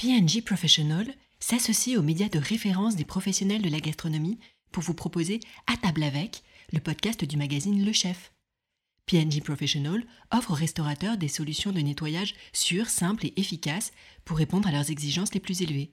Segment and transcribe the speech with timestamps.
[0.00, 1.06] PNG Professional
[1.40, 4.38] s'associe aux médias de référence des professionnels de la gastronomie
[4.72, 6.42] pour vous proposer À table avec,
[6.72, 8.32] le podcast du magazine Le Chef.
[9.04, 13.92] PNG Professional offre aux restaurateurs des solutions de nettoyage sûres, simples et efficaces
[14.24, 15.92] pour répondre à leurs exigences les plus élevées.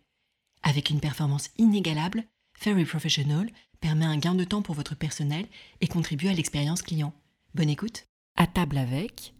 [0.64, 3.50] Avec une performance inégalable, Ferry Professional
[3.82, 5.46] permet un gain de temps pour votre personnel
[5.82, 7.14] et contribue à l'expérience client.
[7.56, 8.08] Bonne écoute.
[8.38, 9.34] À table avec.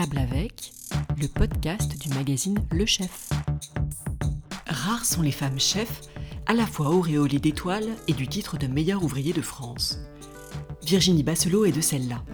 [0.00, 0.72] Avec,
[1.20, 3.28] le podcast du magazine Le Chef.
[4.66, 6.00] Rares sont les femmes chefs,
[6.46, 9.98] à la fois auréolées d'étoiles et du titre de meilleur ouvrier de France.
[10.82, 12.24] Virginie Basselot est de celle-là.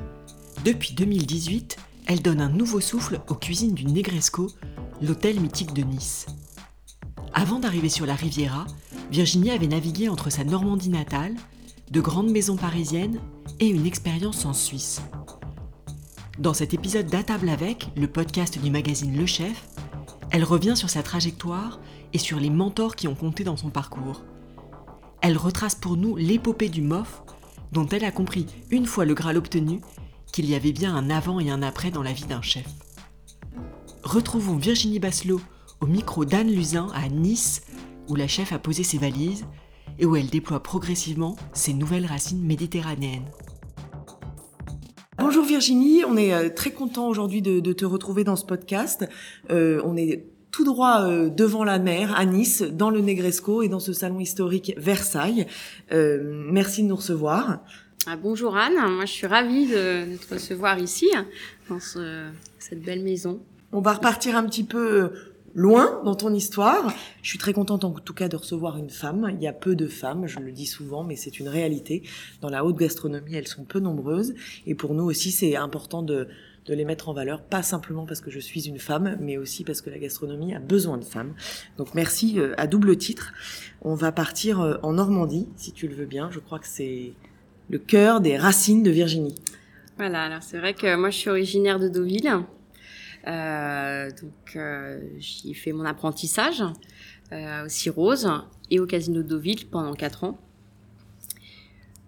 [0.64, 4.48] Depuis 2018, elle donne un nouveau souffle aux cuisines du Negresco,
[5.02, 6.26] l'hôtel mythique de Nice.
[7.34, 8.66] Avant d'arriver sur la Riviera,
[9.10, 11.34] Virginie avait navigué entre sa Normandie natale,
[11.90, 13.18] de grandes maisons parisiennes
[13.58, 15.00] et une expérience en Suisse.
[16.38, 19.66] Dans cet épisode d'À table avec, le podcast du magazine Le Chef,
[20.30, 21.80] elle revient sur sa trajectoire
[22.12, 24.22] et sur les mentors qui ont compté dans son parcours.
[25.22, 27.22] Elle retrace pour nous l'épopée du MOF,
[27.72, 29.80] dont elle a compris, une fois le Graal obtenu,
[30.30, 32.66] qu'il y avait bien un avant et un après dans la vie d'un chef.
[34.02, 35.40] Retrouvons Virginie Basselot
[35.80, 37.62] au micro d'Anne Luzin à Nice,
[38.08, 39.46] où la chef a posé ses valises
[39.98, 43.30] et où elle déploie progressivement ses nouvelles racines méditerranéennes.
[45.28, 49.08] Bonjour Virginie, on est euh, très content aujourd'hui de, te retrouver dans ce podcast.
[49.50, 53.68] Euh, on est tout droit euh, devant la mer à Nice, dans le Negresco et
[53.68, 55.48] dans ce salon historique Versailles.
[55.90, 57.58] merci de nous recevoir.
[58.06, 61.10] Ah, bonjour Anne, moi je suis ravie de, te recevoir ici,
[61.68, 63.40] dans cette belle maison.
[63.72, 65.10] On va repartir un petit peu
[65.56, 66.94] loin dans ton histoire.
[67.22, 69.32] Je suis très contente en tout cas de recevoir une femme.
[69.34, 72.02] Il y a peu de femmes, je le dis souvent, mais c'est une réalité.
[72.42, 74.34] Dans la haute gastronomie, elles sont peu nombreuses.
[74.66, 76.28] Et pour nous aussi, c'est important de,
[76.66, 79.64] de les mettre en valeur, pas simplement parce que je suis une femme, mais aussi
[79.64, 81.32] parce que la gastronomie a besoin de femmes.
[81.78, 83.32] Donc merci euh, à double titre.
[83.80, 86.30] On va partir euh, en Normandie, si tu le veux bien.
[86.30, 87.14] Je crois que c'est
[87.70, 89.34] le cœur des racines de Virginie.
[89.96, 92.44] Voilà, alors c'est vrai que moi je suis originaire de Deauville.
[93.26, 96.62] Euh, donc euh, j'y ai fait mon apprentissage
[97.32, 98.30] euh, au Rose
[98.70, 100.38] et au Casino de Deauville pendant quatre ans.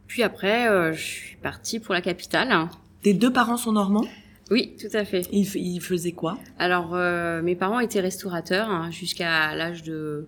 [0.08, 2.68] Puis après, euh, je suis partie pour la capitale.
[3.02, 4.06] Tes deux parents sont normands?
[4.50, 5.28] Oui, tout à fait.
[5.30, 6.38] Ils, faisaient quoi?
[6.58, 10.26] Alors, euh, mes parents étaient restaurateurs hein, jusqu'à l'âge de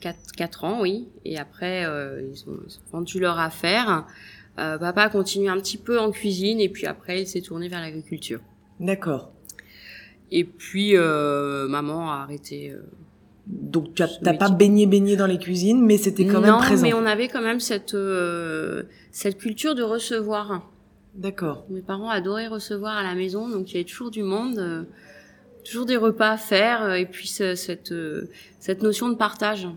[0.00, 1.08] 4, 4, ans, oui.
[1.24, 4.06] Et après, euh, ils, ont, ils, ont, vendu leur affaire.
[4.56, 7.80] papa a continué un petit peu en cuisine et puis après, il s'est tourné vers
[7.80, 8.40] l'agriculture.
[8.78, 9.32] D'accord.
[10.30, 12.70] Et puis, euh, maman a arrêté.
[12.70, 12.82] Euh,
[13.46, 16.82] Donc, tu n'as pas baigné, baigné dans les cuisines, mais c'était quand même présent.
[16.82, 18.82] Non, mais on avait quand même cette, euh,
[19.12, 20.68] cette culture de recevoir.
[21.14, 21.64] D'accord.
[21.70, 24.82] Mes parents adoraient recevoir à la maison, donc il y avait toujours du monde, euh,
[25.64, 28.28] toujours des repas à faire, euh, et puis cette, euh,
[28.58, 29.68] cette notion de partage.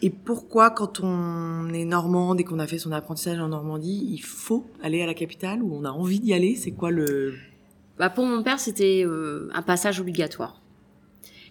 [0.00, 4.22] Et pourquoi, quand on est normande et qu'on a fait son apprentissage en Normandie, il
[4.22, 6.56] faut aller à la capitale ou on a envie d'y aller?
[6.56, 7.34] C'est quoi le
[8.02, 10.60] bah pour mon père, c'était euh, un passage obligatoire.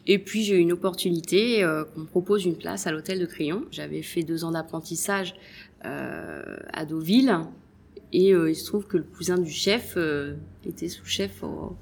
[0.06, 3.26] Et puis j'ai eu une opportunité euh, qu'on me propose une place à l'hôtel de
[3.26, 3.64] Crillon.
[3.72, 5.34] J'avais fait deux ans d'apprentissage
[5.86, 7.40] euh, à Deauville
[8.12, 9.98] et euh, il se trouve que le cousin du chef
[10.66, 11.78] était sous-chef au,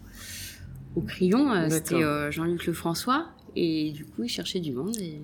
[0.96, 1.52] au Crillon.
[1.52, 3.26] Euh, c'était Jean-Luc Lefrançois
[3.56, 5.20] et du coup il cherchait du monde et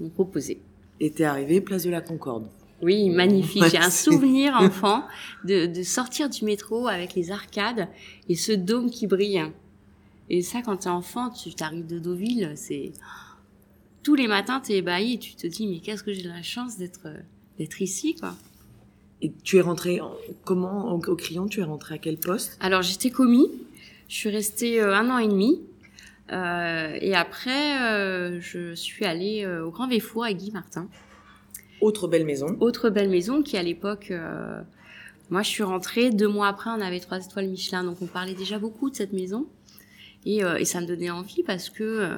[0.00, 0.62] ils m'ont proposé.
[1.00, 2.48] Et t'es arrivé place de la Concorde.
[2.82, 3.64] Oui, magnifique.
[3.70, 5.04] J'ai un souvenir enfant
[5.44, 7.88] de, de, sortir du métro avec les arcades
[8.28, 9.42] et ce dôme qui brille.
[10.28, 12.92] Et ça, quand t'es enfant, tu t'arrives de Deauville, c'est
[14.02, 16.76] tous les matins t'es ébahi et tu te dis mais qu'est-ce que j'ai la chance
[16.76, 17.08] d'être
[17.58, 18.34] d'être ici quoi.
[19.22, 20.00] Et tu es rentré
[20.44, 22.56] comment au, au Crayon Tu es rentré à quel poste?
[22.60, 23.50] Alors j'étais commis.
[24.08, 25.60] Je suis restée euh, un an et demi.
[26.32, 30.88] Euh, et après, euh, je suis allée euh, au Grand Véfour avec Guy Martin.
[31.80, 32.56] Autre belle maison.
[32.60, 34.60] Autre belle maison qui à l'époque, euh,
[35.30, 38.34] moi je suis rentrée, deux mois après on avait trois étoiles Michelin, donc on parlait
[38.34, 39.46] déjà beaucoup de cette maison.
[40.26, 42.16] Et, euh, et ça me donnait envie parce que, euh,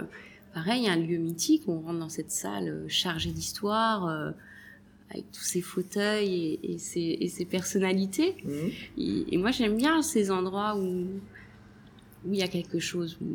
[0.54, 4.32] pareil, un lieu mythique, on rentre dans cette salle euh, chargée d'histoire,
[5.10, 8.36] avec tous ces fauteuils et, et, ces, personnalités.
[8.44, 8.50] Mmh.
[8.98, 11.06] Et, et, moi j'aime bien ces endroits où
[12.26, 13.26] où il y a quelque chose, où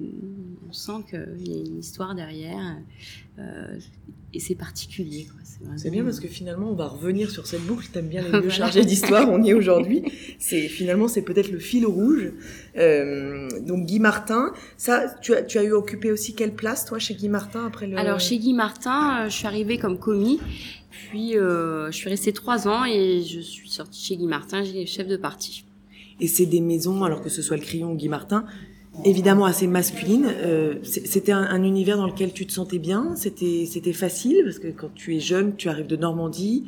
[0.70, 2.78] on sent qu'il y a une histoire derrière.
[3.40, 3.80] Euh,
[4.34, 5.28] et c'est particulier.
[5.78, 7.88] C'est bien parce que finalement, on va revenir sur cette boucle.
[7.94, 10.04] T'aimes bien les lieux chargés d'histoire, on y est aujourd'hui.
[10.40, 12.32] C'est finalement, c'est peut-être le fil rouge.
[12.78, 16.98] Euh, donc Guy Martin, ça, tu as, tu as eu occupé aussi quelle place toi
[16.98, 17.98] chez Guy Martin après le.
[17.98, 20.40] Alors chez Guy Martin, euh, je suis arrivée comme commis,
[20.90, 24.86] puis euh, je suis restée trois ans et je suis sortie chez Guy Martin, j'ai
[24.88, 25.64] chef de parti.
[26.20, 28.46] Et c'est des maisons, alors que ce soit le Crayon ou Guy Martin,
[29.06, 30.28] évidemment assez masculines.
[30.28, 33.16] Euh, c'était un, un, univers dans lequel tu te sentais bien.
[33.16, 36.66] C'était c'était facile parce que quand tu es jeune, tu arrives de Normandie,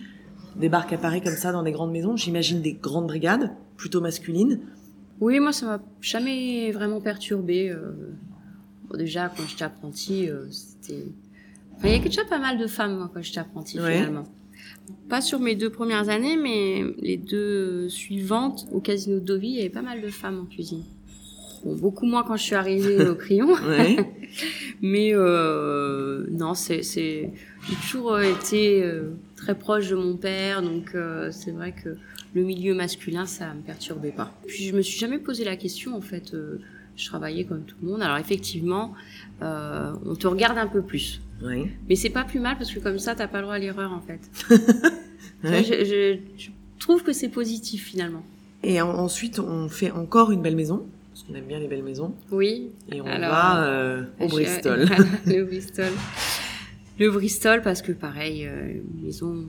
[0.56, 2.16] débarques à Paris comme ça dans des grandes maisons.
[2.16, 4.60] J'imagine des grandes brigades, plutôt masculines.
[5.22, 7.70] Oui, moi ça m'a jamais vraiment perturbé.
[7.70, 7.92] Euh,
[8.90, 11.06] bon, déjà quand j'étais apprentie, euh, c'était.
[11.78, 13.98] Enfin, il y a déjà pas mal de femmes moi, quand j'étais apprentie Ouais.
[13.98, 14.24] finalement.
[15.10, 19.58] Pas sur mes deux premières années, mais les deux suivantes au Casino de Deauville, il
[19.58, 20.84] y avait pas mal de femmes en cuisine.
[21.66, 23.54] Beaucoup moins quand je suis arrivée au Crayon.
[23.68, 23.98] Ouais.
[24.82, 27.32] Mais euh, non, c'est, c'est,
[27.68, 31.96] j'ai toujours euh, été euh, très proche de mon père, donc euh, c'est vrai que
[32.34, 34.32] le milieu masculin, ça me perturbait pas.
[34.46, 36.34] Puis je me suis jamais posé la question, en fait.
[36.34, 36.60] euh,
[36.98, 38.02] je travaillais comme tout le monde.
[38.02, 38.94] Alors effectivement,
[39.42, 41.20] on te regarde un peu plus.
[41.44, 41.70] ouais.
[41.90, 43.92] Mais c'est pas plus mal parce que comme ça, t'as pas le droit à l'erreur,
[43.94, 44.20] en fait.
[45.44, 45.64] Ouais.
[45.64, 48.24] je, je- je trouve que c'est positif finalement.
[48.64, 50.86] Et en- ensuite, on fait encore une belle maison,
[51.16, 52.72] parce qu'on aime bien les belles maisons, Oui.
[52.92, 54.86] et on Alors, va euh, au Bristol.
[55.26, 55.92] le Bristol.
[57.00, 58.82] Le Bristol, parce que pareil, euh,
[59.26, 59.46] ont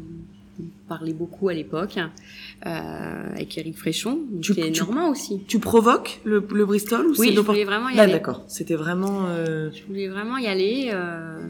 [0.88, 5.42] parlé beaucoup à l'époque, euh, avec Eric Fréchon, Tu- qui est tu- normand aussi.
[5.48, 8.12] Tu provoques le, le Bristol ou Oui, je voulais vraiment y Ah, aller.
[8.12, 8.44] d'accord.
[8.46, 9.26] C'était vraiment.
[9.28, 10.90] euh, Je voulais vraiment y aller.
[10.92, 11.40] euh,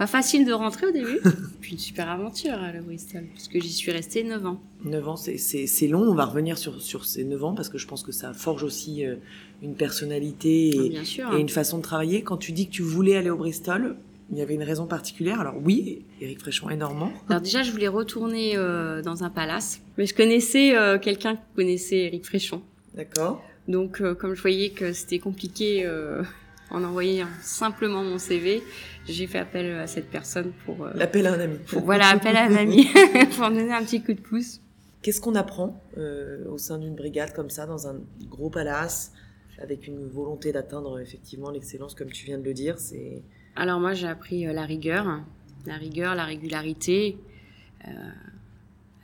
[0.00, 1.18] pas facile de rentrer au début.
[1.60, 4.58] Puis une super aventure, hein, le Bristol, puisque j'y suis restée 9 ans.
[4.86, 6.00] 9 ans, c'est- long.
[6.00, 8.62] On va revenir sur, sur ces 9 ans parce que je pense que ça forge
[8.62, 9.16] aussi euh,
[9.62, 11.30] une personnalité et, Bien sûr.
[11.34, 12.22] et une façon de travailler.
[12.22, 13.96] Quand tu dis que tu voulais aller au Bristol,
[14.32, 15.38] il y avait une raison particulière.
[15.38, 17.12] Alors oui, Éric Fréchon est normand.
[17.28, 21.42] Alors déjà, je voulais retourner euh, dans un palace, mais je connaissais euh, quelqu'un qui
[21.56, 22.62] connaissait Eric Fréchon.
[22.94, 23.42] D'accord.
[23.68, 26.22] Donc, euh, comme je voyais que c'était compliqué euh,
[26.70, 28.62] en envoyant simplement mon CV,
[29.06, 31.58] j'ai fait appel à cette personne pour, euh, L'appel à un ami.
[31.66, 32.86] pour- voilà, appel à un ami
[33.36, 34.60] pour donner un petit coup de pouce.
[35.02, 37.96] Qu'est-ce qu'on apprend euh, au sein d'une brigade comme ça, dans un
[38.28, 39.12] gros palace,
[39.60, 43.22] avec une volonté d'atteindre effectivement l'excellence, comme tu viens de le dire C'est
[43.56, 45.06] Alors moi, j'ai appris euh, la rigueur,
[45.66, 47.16] la rigueur, la régularité,
[47.88, 47.90] euh,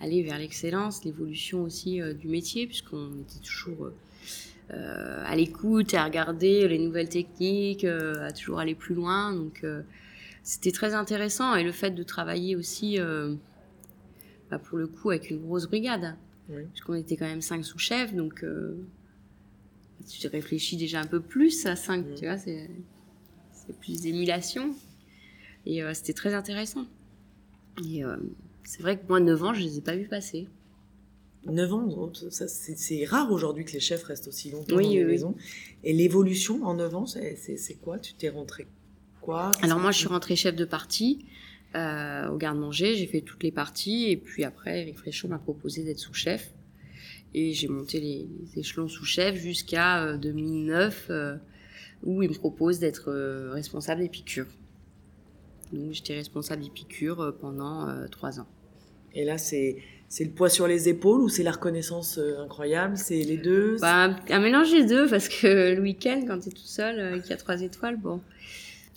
[0.00, 5.94] aller vers l'excellence, l'évolution aussi euh, du métier, puisqu'on était toujours euh, euh, à l'écoute
[5.94, 9.32] et à regarder les nouvelles techniques, euh, à toujours aller plus loin.
[9.32, 9.82] Donc euh,
[10.42, 13.34] c'était très intéressant et le fait de travailler aussi, euh,
[14.50, 16.16] bah, pour le coup, avec une grosse brigade,
[16.48, 16.62] Oui.
[16.72, 18.76] puisqu'on était quand même cinq sous-chefs, donc euh,
[20.08, 22.68] tu réfléchis déjà un peu plus à cinq, tu vois, c'est
[23.80, 24.74] plus d'émulation.
[25.64, 26.86] Et euh, c'était très intéressant.
[27.84, 28.16] Et euh,
[28.62, 30.48] c'est vrai que moi, 9 ans, je les ai pas vus passer.
[31.50, 34.94] 9 ans, ça, c'est rare aujourd'hui que les chefs restent aussi longtemps Oui, dans oui,
[34.96, 35.10] les oui.
[35.12, 35.34] maisons.
[35.84, 37.98] Et l'évolution en 9 ans, c'est quoi?
[37.98, 38.66] Tu t'es rentré
[39.20, 39.52] quoi?
[39.62, 41.24] Alors moi, je suis rentrée chef de partie
[41.74, 42.94] euh, au garde-manger.
[42.96, 44.10] J'ai fait toutes les parties.
[44.10, 46.52] Et puis après, Eric Fréchon m'a proposé d'être sous-chef.
[47.34, 51.36] Et j'ai monté les, les échelons sous-chef jusqu'à euh, 2009, euh,
[52.02, 54.46] où il me propose d'être euh, responsable des piqûres.
[55.72, 58.46] Donc j'étais responsable des piqûres euh, pendant euh, trois ans.
[59.14, 59.76] Et là, c'est
[60.08, 62.96] c'est le poids sur les épaules ou c'est la reconnaissance euh, incroyable?
[62.96, 63.76] C'est les deux?
[63.80, 67.18] Bah, un mélange des deux, parce que le week-end, quand tu es tout seul, euh,
[67.20, 68.20] qu'il y a trois étoiles, bon,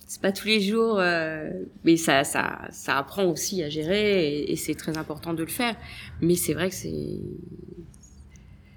[0.06, 1.50] c'est pas tous les jours, euh,
[1.84, 5.50] mais ça, ça, ça apprend aussi à gérer et, et c'est très important de le
[5.50, 5.76] faire.
[6.20, 7.20] Mais c'est vrai que c'est,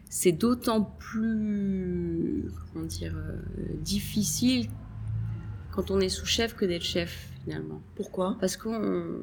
[0.09, 3.37] c'est d'autant plus, comment dire, euh,
[3.81, 4.69] difficile
[5.71, 7.81] quand on est sous-chef que d'être chef, finalement.
[7.95, 8.37] Pourquoi?
[8.39, 9.21] Parce qu'on.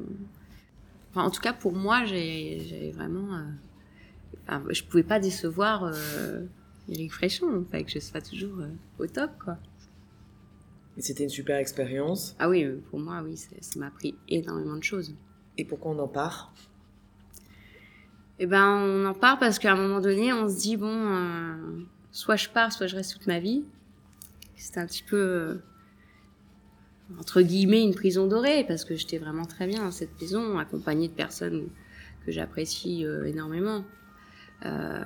[1.11, 3.35] Enfin, en tout cas, pour moi, j'ai- vraiment.
[3.35, 3.43] euh,
[4.47, 6.45] Enfin, je pouvais pas décevoir euh,
[6.89, 7.63] Eric Fréchon.
[7.67, 9.57] Enfin, que je sois toujours euh, au top, quoi.
[10.97, 12.35] C'était une super expérience.
[12.39, 15.13] Ah oui, euh, pour moi, oui, ça m'a appris énormément de choses.
[15.57, 16.51] Et pourquoi on en part?
[18.39, 22.35] Eh ben, on en part parce qu'à un moment donné, on se dit bon, soit
[22.35, 23.63] je pars, soit je reste toute ma vie.
[24.55, 25.59] C'était un petit peu
[27.19, 31.07] entre guillemets une prison dorée parce que j'étais vraiment très bien dans cette maison, accompagnée
[31.07, 31.69] de personnes
[32.25, 33.83] que j'apprécie euh, énormément.
[34.65, 35.03] Euh,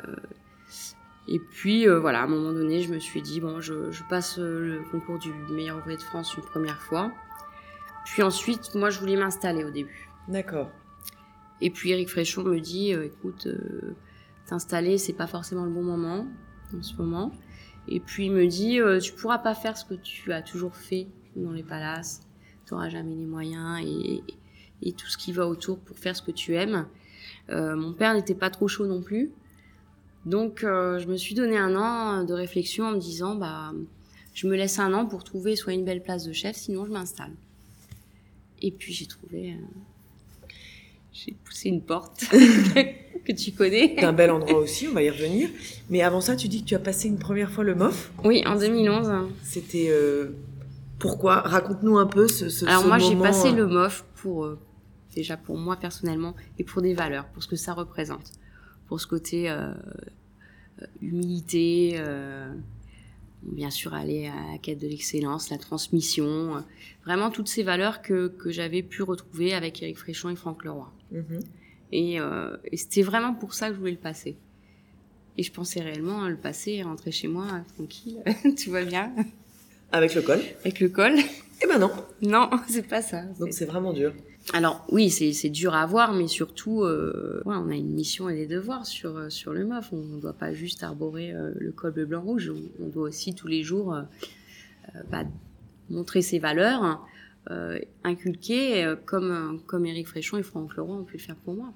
[1.27, 4.03] et puis euh, voilà, à un moment donné, je me suis dit bon, je, je
[4.09, 7.11] passe le concours du meilleur ouvrier de France une première fois.
[8.05, 10.09] Puis ensuite, moi, je voulais m'installer au début.
[10.27, 10.69] D'accord.
[11.61, 13.47] Et puis Eric Fréchon me dit, écoute,
[14.45, 16.27] t'installer, c'est pas forcément le bon moment
[16.77, 17.31] en ce moment.
[17.87, 21.07] Et puis il me dit, tu pourras pas faire ce que tu as toujours fait
[21.35, 22.21] dans les palaces.
[22.65, 24.23] T'auras jamais les moyens et,
[24.81, 26.87] et tout ce qui va autour pour faire ce que tu aimes.
[27.49, 29.31] Euh, mon père n'était pas trop chaud non plus.
[30.25, 33.73] Donc euh, je me suis donné un an de réflexion en me disant, bah,
[34.33, 36.91] je me laisse un an pour trouver soit une belle place de chef, sinon je
[36.91, 37.31] m'installe.
[38.61, 40.47] Et puis j'ai trouvé, euh,
[41.13, 42.25] j'ai poussé une porte.
[43.25, 43.95] que tu connais.
[43.97, 45.49] C'est un bel endroit aussi, on va y revenir.
[45.89, 48.11] Mais avant ça, tu dis que tu as passé une première fois le MOF.
[48.23, 49.29] Oui, en 2011.
[49.43, 50.29] C'était euh,
[50.99, 51.41] pourquoi?
[51.41, 54.59] Raconte-nous un peu ce, ce Alors ce moi, j'ai passé euh, le MOF pour euh,
[55.15, 58.31] déjà pour moi personnellement et pour des valeurs, pour ce que ça représente,
[58.87, 59.73] pour ce côté euh,
[61.01, 62.53] humilité, euh,
[63.43, 66.63] bien sûr aller à la quête de l'excellence, la transmission,
[67.03, 70.91] vraiment toutes ces valeurs que, que j'avais pu retrouver avec Eric Fréchon et Franck Leroy.
[71.11, 71.39] mhm.
[71.91, 74.35] Et, et c'était vraiment pour ça que je voulais le passer.
[75.37, 78.21] Et je pensais réellement à le passer rentrer chez moi tranquille,
[78.57, 79.13] tu vois bien,
[79.95, 80.39] Avec le col.
[80.61, 81.13] avec le col.
[81.63, 81.89] Eh ben non.
[82.21, 83.21] Non, c'est pas ça.
[83.39, 84.13] Donc c'est vraiment dur.
[84.53, 88.27] Alors oui, c'est c'est dur à voir, mais surtout, euh, ouais, on a une mission
[88.29, 89.93] et des devoirs sur euh, sur le MOF.
[89.93, 92.51] On ne doit pas juste arborer euh, le col bleu blanc rouge.
[92.53, 94.01] On, on doit aussi tous les jours euh,
[95.09, 95.23] bah,
[95.89, 97.01] montrer ses valeurs,
[97.49, 101.53] euh, inculquer euh, comme comme Éric Fréchon et Franck Leroy ont pu le faire pour
[101.53, 101.73] moi.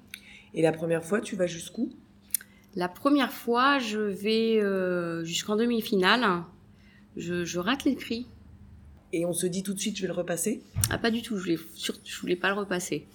[0.52, 1.90] Et la première fois, tu vas jusqu'où?
[2.76, 6.44] La première fois, je vais euh, jusqu'en demi-finale.
[7.20, 8.26] Je, je rate les prix.
[9.12, 10.62] Et on se dit tout de suite, je vais le repasser?
[10.90, 11.36] Ah, pas du tout.
[11.36, 11.58] Je voulais,
[12.04, 13.06] je voulais pas le repasser.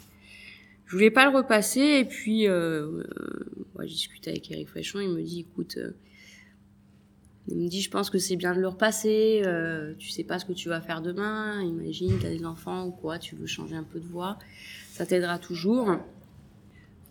[0.85, 1.79] Je voulais pas le repasser.
[1.79, 5.00] Et puis, euh, euh, ouais, j'ai discuté avec Eric Fréchon.
[5.00, 5.91] Il me dit, écoute, euh,
[7.47, 9.41] il me dit, je pense que c'est bien de le repasser.
[9.45, 11.62] Euh, tu sais pas ce que tu vas faire demain.
[11.62, 13.17] Imagine, t'as des enfants ou quoi.
[13.17, 14.38] Tu veux changer un peu de voix.
[14.91, 15.95] Ça t'aidera toujours.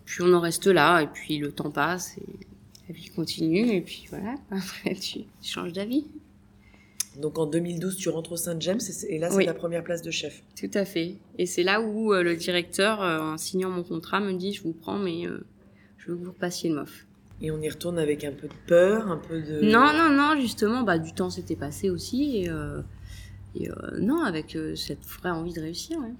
[0.05, 1.01] Puis on en reste là.
[1.01, 2.47] Et puis le temps passe et
[2.87, 3.71] la vie continue.
[3.71, 4.35] Et puis voilà.
[4.51, 6.05] Après, tu, tu changes d'avis.
[7.19, 8.79] Donc en 2012, tu rentres au Saint-James
[9.09, 9.45] et là, c'est Oui.
[9.45, 10.43] ta première place de chef.
[10.59, 11.15] Tout à fait.
[11.37, 14.63] Et c'est là où euh, le directeur, euh, en signant mon contrat, me dit, je
[14.63, 15.45] vous prends, mais euh,
[15.97, 17.05] je veux que vous repassiez le MOF.
[17.41, 19.61] Et on y retourne avec un peu de peur, un peu de...
[19.61, 22.37] Non, non, non, justement, bah, du temps s'était passé aussi.
[22.37, 22.49] Et,
[23.61, 23.69] et,
[23.99, 25.99] non, avec cette vraie envie de réussir.
[25.99, 26.13] ouais.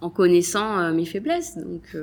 [0.00, 1.56] En connaissant mes faiblesses.
[1.56, 1.96] Donc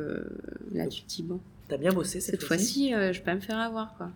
[0.71, 3.35] là, tu te dis, bon, T'as bien bossé cette, cette fois-ci, euh, je peux pas
[3.35, 3.95] me faire avoir.
[3.97, 4.09] quoi.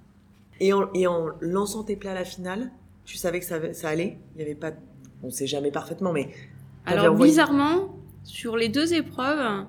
[0.60, 2.72] Et en, et en lançant tes plats à la finale,
[3.08, 3.60] tu savais que ça,
[3.90, 4.74] allait Il y avait pas...
[5.24, 6.30] On sait jamais parfaitement, mais...
[6.86, 9.66] Alors, envoyé- bizarrement, sur les deux épreuves,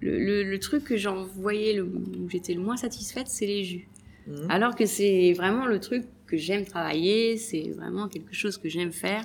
[0.00, 3.64] le, le- le truc que j'en voyais, le, où j'étais le moins satisfaite, c'est les
[3.64, 3.88] jus.
[4.26, 4.50] Mhm.
[4.50, 8.92] Alors que c'est vraiment le truc que j'aime travailler, c'est vraiment quelque chose que j'aime
[8.92, 9.24] faire.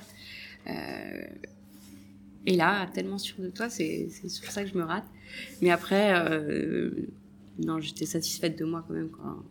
[0.68, 1.22] Euh,
[2.46, 5.06] et là, tellement sûr de toi, c'est c'est sur ça que je me rate.
[5.62, 6.92] Mais après, euh,
[7.64, 9.44] non, j'étais satisfaite de moi quand même quand,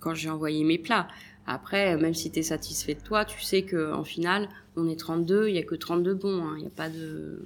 [0.00, 1.08] quand j'ai envoyé mes plats.
[1.50, 5.48] Après, même si tu es satisfait de toi, tu sais qu'en finale, on est 32,
[5.48, 7.40] il n'y a que 32 bons, hein, il n'y a pas de...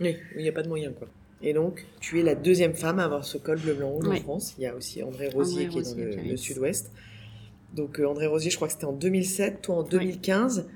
[0.00, 1.06] Oui, il n'y a pas de moyen, quoi.
[1.42, 4.20] Et donc, tu es la deuxième femme à avoir ce col bleu blanc en Ouais.
[4.20, 4.54] France.
[4.58, 6.92] Il y a aussi André Rosier André qui est dans le, sud-ouest.
[7.74, 10.66] Donc, euh, André Rosier, je crois que c'était en 2007, toi en 2015.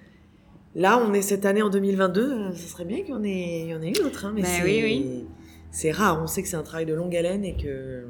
[0.75, 2.21] Là, on est cette année en 2022.
[2.21, 4.27] euh, Ce serait bien qu'il y en ait, il y en ait une autre.
[4.27, 5.25] Hein, mais Bah c'est, oui, oui.
[5.71, 6.21] c'est rare.
[6.23, 8.05] On sait que c'est un travail de longue haleine et que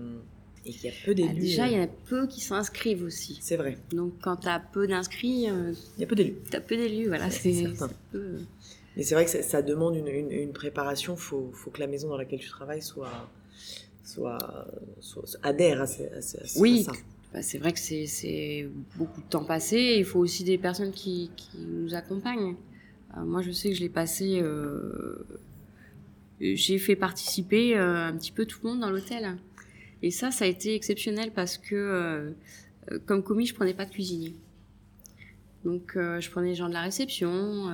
[0.66, 1.40] et qu'il y a peu Ah, d'élus.
[1.40, 3.38] déjà, il y euh, en a peu qui s'inscrivent aussi.
[3.40, 3.78] C'est vrai.
[3.92, 6.34] Donc quand tu as peu d'inscrits, euh, Il y a peu d'élus.
[6.50, 7.06] tu as peu d'élus.
[7.08, 7.88] Voilà, C'est certain.
[8.12, 8.38] peu-
[8.96, 11.14] Mais c'est vrai que ça, ça demande une, une- une préparation.
[11.14, 13.28] Il faut, faut que la maison dans laquelle tu travailles soit,
[14.04, 14.38] soit,
[15.00, 16.80] soit- soit- adhère à, ce- à ce- Oui.
[16.88, 16.98] à ça.
[17.32, 19.96] Bah, c'est vrai que c'est- c'est beaucoup de temps passé.
[19.98, 22.54] Il faut aussi des personnes qui, qui nous accompagnent.
[23.16, 24.40] Euh, moi, je sais que je l'ai passé.
[24.40, 25.24] euh,
[26.40, 29.36] J'ai fait participer euh, un petit peu tout le monde dans l'hôtel.
[30.06, 32.30] Et ça, ça a été exceptionnel parce que, euh,
[32.92, 34.36] euh, comme commis, je prenais pas de cuisinier.
[35.64, 37.72] Donc, euh, je prenais les gens de la réception,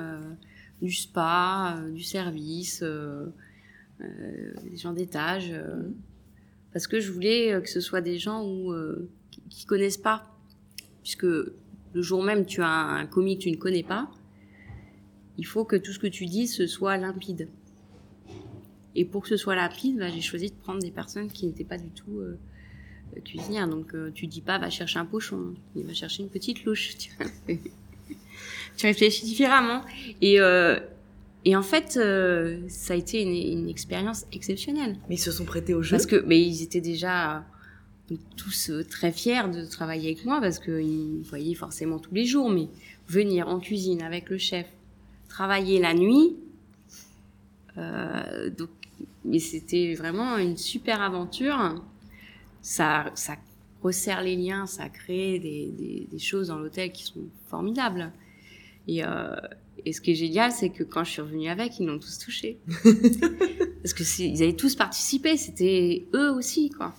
[0.81, 2.83] du spa, du service,
[4.01, 5.51] des gens d'étage.
[5.53, 5.91] euh,
[6.73, 8.75] parce que je voulais que ce soit des gens où,
[9.31, 10.35] qui, qui connaissent pas.
[11.03, 14.11] Puisque le jour même, tu as un commis que tu ne connais pas,
[15.37, 17.51] il faut que tout ce que tu dis, ce soit limpide.
[18.95, 21.65] Et pour que ce soit limpide, bah, j'ai choisi de prendre des personnes qui n'étaient
[21.65, 22.39] pas du tout euh,
[23.21, 23.69] cuisinières.
[23.69, 26.95] Donc euh, tu dis pas, va chercher un pochon, il va chercher une petite louche.
[28.77, 29.83] Tu, réfléchis différemment.
[30.23, 30.81] Et, euh,
[31.45, 34.97] et en fait, euh, ça a été une, une expérience exceptionnelle.
[35.09, 35.91] Mais ils se sont prêtés au jeu.
[35.91, 37.45] Parce que, mais ils étaient déjà
[38.37, 42.51] tous très fiers de travailler avec moi parce qu'ils me voyaient forcément tous les jours.
[42.51, 42.69] Mais
[43.09, 44.67] venir en cuisine avec le chef,
[45.29, 46.35] travailler la nuit,
[47.77, 48.69] donc,
[49.25, 51.83] mais c'était vraiment une super aventure.
[52.61, 53.37] Ça, ça
[53.83, 58.13] resserre les liens, ça crée des, des, des choses dans l'hôtel qui sont formidables.
[58.87, 59.35] Et, euh,
[59.85, 62.19] et ce qui est génial, c'est que quand je suis revenue avec, ils l'ont tous
[62.19, 62.59] touché.
[63.83, 66.95] Parce que ils avaient tous participé, c'était eux aussi, quoi.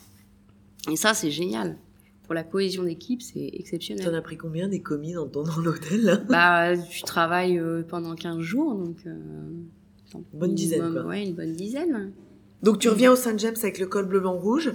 [0.92, 1.78] Et ça, c'est génial.
[2.24, 4.16] Pour la cohésion d'équipe, c'est T'en exceptionnel.
[4.16, 6.18] as pris combien des commis dans, dans, dans l'hôtel là?
[6.18, 8.98] Bah, tu travailles euh, pendant 15 jours, donc...
[9.06, 9.50] Euh,
[10.34, 11.06] Bonne dizaine, quoi.
[11.06, 12.12] Ouais, une bonne dizaine.
[12.62, 14.72] Donc tu reviens au Saint James avec le col bleu blanc rouge.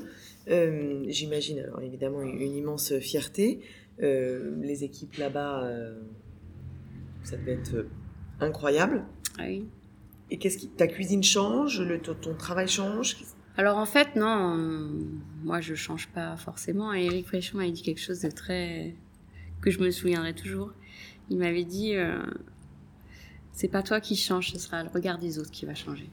[0.50, 3.60] Euh, J'imagine, alors évidemment, une, une immense fierté.
[4.02, 5.98] Euh, les équipes là-bas, euh,
[7.24, 7.86] ça devait être
[8.40, 9.04] incroyable.
[9.38, 9.66] Ah Oui.
[10.30, 13.16] Et qu'est-ce qui ta cuisine change, le, ton, ton travail change?
[13.56, 14.56] Alors en fait, non,
[15.42, 16.92] moi je change pas forcément.
[16.92, 18.94] Et Eric Fréchon m'avait dit quelque chose de très.
[19.62, 20.72] que je me souviendrai toujours.
[21.30, 21.94] Il m'avait dit
[23.58, 26.08] c'est pas toi qui change, ce sera le regard des autres qui va changer.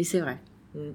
[0.00, 0.40] Et c'est vrai.
[0.74, 0.90] Mm.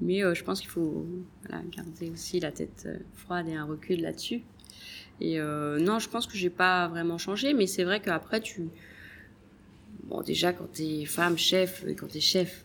[0.00, 1.04] Mais euh, je pense qu'il faut
[1.46, 4.40] voilà, garder aussi la tête euh, froide et un recul là-dessus.
[5.20, 8.70] Et euh, non, je pense que j'ai pas vraiment changé, mais c'est vrai qu'après, tu.
[10.04, 12.64] Bon, déjà, quand t'es femme, chef, quand t'es chef,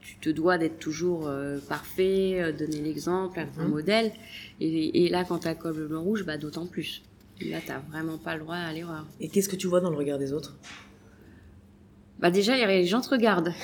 [0.00, 3.70] tu te dois d'être toujours euh, parfait, donner l'exemple, être un Mhm.
[3.72, 4.12] modèle.
[4.60, 7.02] Et, et là, quand t'as col bleu blanc rouge, bah d'autant plus.
[7.42, 9.06] Là, t'as vraiment pas le droit à l'erreur.
[9.20, 10.56] Et qu'est-ce que tu vois dans le regard des autres?
[12.18, 13.52] Bah déjà, les gens te regardent.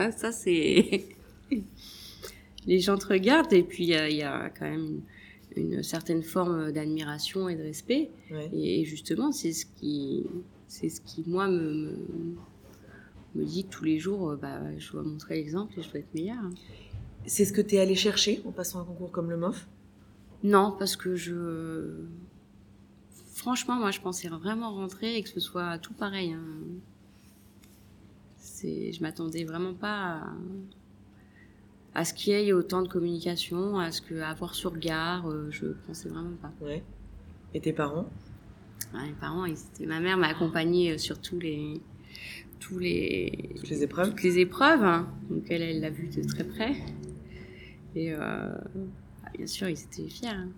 [0.00, 1.06] Ah, ça, c'est...
[2.66, 5.00] les gens te regardent et puis il y, a- il y a quand même
[5.56, 8.10] une, une certaine forme d'admiration et de respect.
[8.32, 8.50] Ouais.
[8.52, 10.26] Et, et justement, c'est ce qui,
[10.66, 11.96] c'est ce qui moi me, me,
[13.36, 16.00] me dit que tous les jours, euh, bah, je dois montrer l'exemple et je dois
[16.00, 16.42] être meilleure.
[17.26, 19.68] C'est ce que tu es allé chercher en passant un concours comme le MOF
[20.42, 22.00] Non, parce que je,
[23.36, 26.32] franchement, moi, je pensais vraiment rentrer et que ce soit tout pareil.
[26.32, 26.42] hein.
[28.38, 30.32] C'est, je m'attendais vraiment pas à,
[31.94, 35.28] à ce qu'il y ait autant de communication, à ce que à avoir sur regard.
[35.30, 36.52] euh, je pensais vraiment pas.
[36.60, 36.82] Ouais.
[37.54, 38.08] Et tes parents?
[38.94, 41.80] Ouais, mes parents, ils étaient- ma mère m'a accompagnée euh, sur tous les,
[42.60, 44.84] tous les, Toutes les épreuves toutes les épreuves.
[44.84, 45.08] hein.
[45.28, 46.74] Donc elle, elle l'a vu de très près.
[47.94, 50.28] Et euh, bah, bien sûr, ils étaient fiers.
[50.28, 50.48] hein.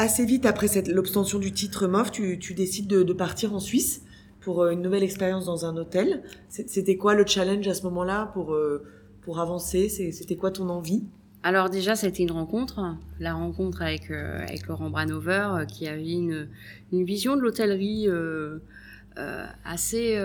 [0.00, 4.02] Assez vite après l'obtention du titre MOF, tu, décides de, partir en Suisse
[4.40, 6.22] pour euh, une nouvelle expérience dans un hôtel.
[6.48, 8.84] C'était quoi le challenge à ce moment-là pour, euh,
[9.22, 9.88] pour avancer?
[9.88, 11.02] C'était quoi ton envie?
[11.42, 16.48] Alors déjà, été une rencontre, la rencontre avec, euh, avec Laurent Branover, qui avait une,
[16.92, 18.06] une vision de l'hôtellerie
[19.64, 20.16] assez,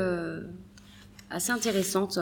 [1.31, 2.19] assez intéressante,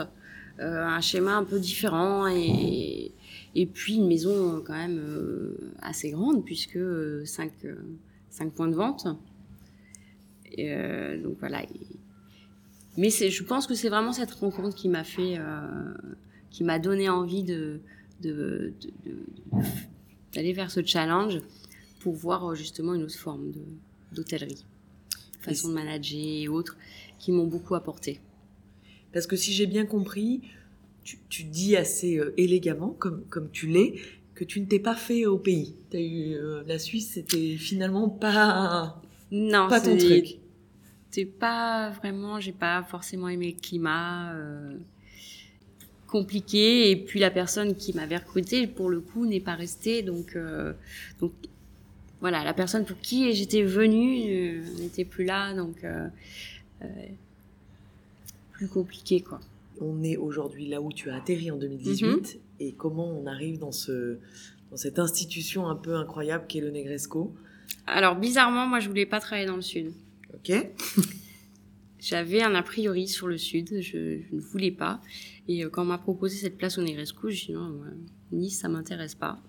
[0.58, 3.12] un schéma un peu différent et,
[3.54, 6.78] et puis une maison euh, quand même euh, assez grande puisque
[7.24, 7.52] 5
[8.54, 9.06] points de vente.
[10.52, 11.62] Et, euh, donc voilà.
[12.96, 15.94] Mais je pense que c'est vraiment cette rencontre qui m'a fait, euh,
[16.50, 17.80] qui m'a donné envie de,
[18.20, 18.74] de,
[20.34, 21.40] d'aller vers ce challenge
[22.00, 23.52] pour voir euh, justement une autre forme
[24.12, 24.64] d'hôtellerie,
[25.40, 26.76] façon de manager et autres
[27.18, 28.20] qui m'ont beaucoup apporté.
[29.12, 30.42] Parce que si j'ai bien compris,
[31.04, 33.94] tu, tu dis assez euh, élégamment, comme, comme tu l'es,
[34.34, 35.74] que tu ne t'es pas fait au pays.
[35.92, 40.38] Eu, euh, la Suisse, c'était finalement pas, Non, pas ton truc.
[41.10, 44.76] c'est pas vraiment, j'ai pas forcément aimé le climat euh,
[46.06, 50.36] compliqué et puis la personne qui m'avait recruté pour le coup n'est pas restée donc
[50.36, 50.74] euh,
[51.20, 51.32] donc
[52.20, 55.86] voilà la personne pour qui j'étais venue n'était plus là donc
[58.52, 59.40] plus compliqué quoi.
[59.80, 63.72] On est aujourd'hui là où tu as atterri en 2018 et comment on arrive dans,
[63.72, 64.18] ce,
[64.70, 67.34] dans cette institution un peu incroyable qu'est le Negresco.
[67.86, 69.92] Alors bizarrement moi je voulais pas travailler dans le sud.
[70.34, 70.52] Ok
[72.02, 75.00] J'avais un a priori sur le sud, je, je ne voulais pas.
[75.46, 77.86] Et euh, quand on m'a proposé cette place au Negresco, je dit non, moi,
[78.32, 79.40] Nice, ça m'intéresse pas.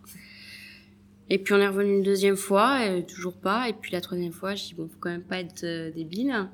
[1.32, 3.70] Et puis on est revenu une deuxième fois, et toujours pas.
[3.70, 6.48] Et puis la troisième fois, je dis bon, faut quand même pas être euh, débile.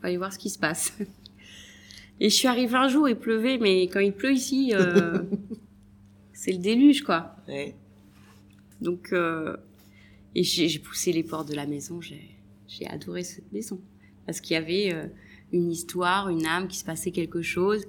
[0.00, 0.92] Faut aller voir ce qui se passe.
[2.20, 5.22] Et je suis arrivée un jour, il pleuvait, mais quand il pleut ici, euh,
[6.32, 7.36] c'est le déluge, quoi.
[7.48, 7.74] Ouais.
[8.80, 9.56] Donc, euh,
[10.34, 12.00] et j'ai j'ai poussé les portes de la maison.
[12.00, 12.36] J'ai
[12.68, 13.80] j'ai adoré cette maison
[14.26, 15.06] parce qu'il y avait euh,
[15.52, 17.84] une histoire, une âme, qui se passait quelque chose.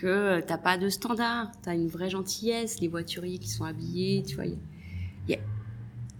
[0.00, 4.34] Que t'as pas de standard, t'as une vraie gentillesse, les voituriers qui sont habillés, tu
[4.34, 4.46] vois.
[4.46, 4.56] y a-
[5.28, 5.38] y a-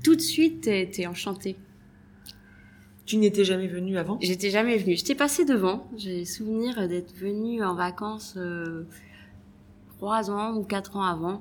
[0.03, 1.57] Tout de suite, t'es t'es enchanté.
[3.09, 4.19] Tu n'étais jamais venu avant?
[4.21, 4.95] J'étais jamais venue.
[4.95, 5.89] J'étais passée devant.
[5.97, 8.85] J'ai souvenir d'être venue en vacances euh,
[9.97, 11.41] trois ans ou quatre ans avant.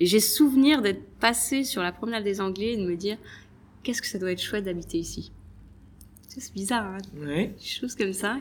[0.00, 3.18] Et j'ai souvenir d'être passée sur la promenade des Anglais et de me dire
[3.82, 5.30] qu'est-ce que ça doit être chouette d'habiter ici?
[6.28, 7.48] C'est bizarre, hein, Ouais.
[7.58, 8.40] des choses comme ça.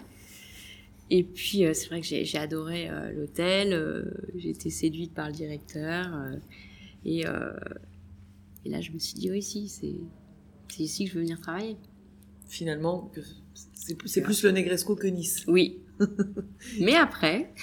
[1.09, 3.73] Et puis euh, c'est vrai que j'ai adoré euh, l'hôtel.
[3.73, 4.05] euh,
[4.37, 6.07] j'ai été séduite par le directeur.
[7.03, 7.25] et,
[8.65, 9.95] et là je me suis dit oui, si, c'est
[10.69, 11.77] c'est ici que je veux venir travailler.
[12.47, 13.11] Finalement,
[13.73, 15.43] c'est plus, plus le Negresco que Nice.
[15.47, 15.79] Oui.
[16.79, 17.53] Mais après,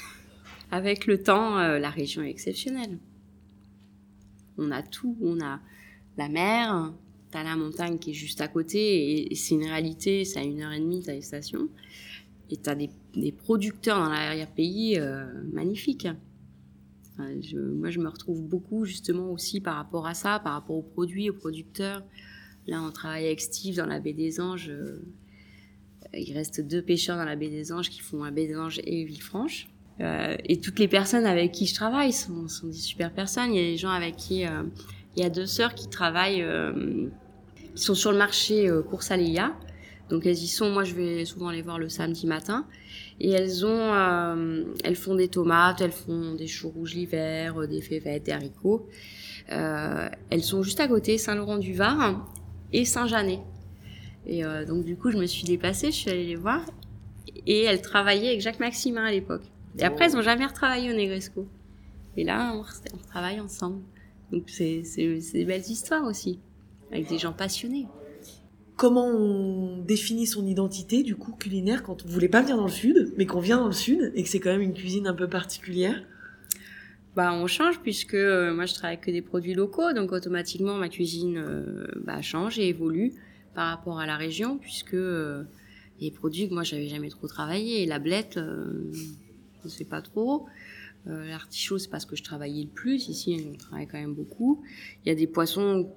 [0.71, 2.99] avec le temps, euh, la région est exceptionnelle.
[4.59, 5.17] On a tout.
[5.23, 5.61] On a
[6.17, 6.93] la mer,
[7.31, 10.43] t'as la montagne qui est juste à côté, et, et c'est une réalité, c'est à
[10.43, 11.69] une heure et demie, t'as les stations.
[12.51, 16.09] Et t'as des, des producteurs dans l'arrière-pays euh, magnifiques.
[17.19, 21.31] moi, je me retrouve beaucoup justement aussi par rapport à ça, par rapport aux produits,
[21.31, 22.03] aux producteurs.
[22.67, 24.71] Là, on travaille avec Steve dans la baie des Anges.
[24.71, 25.03] Euh,
[26.13, 28.81] il reste deux pêcheurs dans la baie des Anges qui font la baie des Anges
[28.85, 29.69] et Villefranche.
[30.01, 33.55] Euh, et toutes les personnes avec qui je travaille sont, des super personnes.
[33.55, 34.47] Il y a des gens avec qui...
[34.47, 34.63] Euh,
[35.17, 37.07] il y a deux sœurs qui travaillent, euh,
[37.57, 39.13] qui sont sur le marché Course.
[40.09, 42.67] Donc elles y sont, moi je vais souvent les voir le samedi matin.
[43.21, 48.25] Et elles ont, elles font des tomates, elles font des choux rouges l'hiver, des févettes,
[48.25, 48.89] des haricots.
[49.47, 52.27] Elles sont juste à côté, Saint-Laurent-du-Var
[52.75, 53.41] et Saint-Janet.
[54.27, 56.61] Et euh, donc du coup je me suis déplacée, je suis allée les voir.
[57.47, 59.45] Et elles travaillaient avec Jacques Maximin à l'époque.
[59.79, 61.47] Et après elles n'ont jamais retravaillé au Negresco.
[62.17, 63.81] Et là on, on travaille ensemble.
[64.33, 66.41] Donc c'est des belles histoires aussi,
[66.91, 67.87] avec des gens passionnés
[68.77, 72.73] comment on définit son identité du coup culinaire quand on voulait pas venir dans le
[72.73, 75.15] sud, mais qu'on vient dans le sud et que c'est quand même une cuisine un
[75.15, 76.03] peu particulière?
[77.17, 80.89] Bah, on change puisque euh, moi je travaille que des produits locaux, donc automatiquement ma
[80.89, 83.13] cuisine euh, bah, change et évolue
[83.55, 85.45] par rapport à la région puisque euh,
[86.01, 88.39] les produits que moi j'avais jamais trop travaillé, la blette,
[89.63, 90.47] je sais pas trop.
[91.07, 93.09] L'artichaut, c'est parce que je travaillais le plus.
[93.11, 94.65] Ici, on travaille quand même beaucoup.
[95.05, 95.93] Il y a des poissons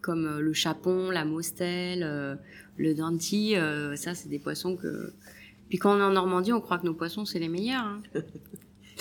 [0.00, 2.36] comme euh, le chapon, la mostelle, euh,
[2.76, 3.56] le denti.
[3.56, 5.12] Euh, ça, c'est des poissons que.
[5.68, 7.84] Puis quand on est en Normandie, on croit que nos poissons, c'est les meilleurs.
[7.84, 8.02] Hein.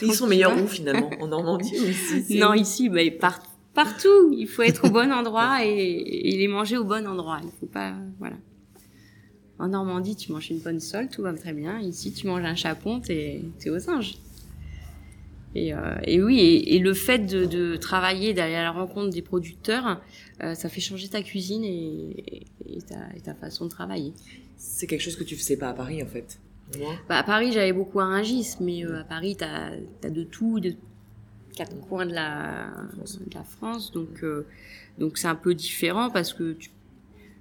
[0.01, 1.09] Ils sont meilleurs où finalement?
[1.19, 2.25] En Normandie ou ici?
[2.37, 3.01] Non, ici, bah,
[3.73, 4.33] partout.
[4.37, 7.39] Il faut être au bon endroit et, et, les manger au bon endroit.
[7.43, 7.93] Il faut pas.
[8.19, 8.35] Voilà.
[9.59, 11.79] En Normandie, tu manges une bonne sole, tout va très bien.
[11.79, 14.15] Ici, tu manges un chapon, t'es es aux anges.
[15.55, 19.09] Et, euh, et oui, et, et, le fait de, de travailler, d'aller à la rencontre
[19.09, 19.99] des producteurs,
[20.43, 24.13] euh, ça fait changer ta cuisine et, et, ta, et, ta, façon de travailler.
[24.57, 26.39] C'est quelque chose que tu faisais pas à Paris en fait?
[27.07, 29.71] Bah, à Paris, j'allais beaucoup à Rungis, mais euh, à Paris, tu as,
[30.03, 30.75] as, de tout, de
[31.55, 34.45] quatre coins de la, de la France, donc euh,
[34.99, 36.55] donc c'est un peu différent parce que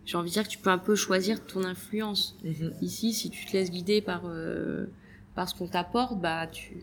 [0.05, 2.37] j'ai envie de dire que tu peux un peu choisir ton influence.
[2.45, 2.73] Mm -hmm.
[2.83, 4.87] Ici, si tu te laisses guider par euh,
[5.35, 6.77] par ce qu'on t'apporte, bah tu